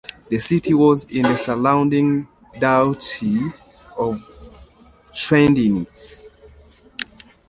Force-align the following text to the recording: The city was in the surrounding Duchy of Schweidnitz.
The 0.29 0.39
city 0.39 0.73
was 0.73 1.05
in 1.11 1.21
the 1.21 1.37
surrounding 1.37 2.27
Duchy 2.59 3.37
of 3.99 4.17
Schweidnitz. 5.13 6.25